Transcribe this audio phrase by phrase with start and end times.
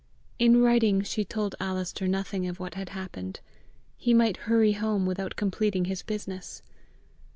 [0.39, 3.39] In writing she told Alister nothing of what had happened:
[3.97, 6.63] he might hurry home without completing his business!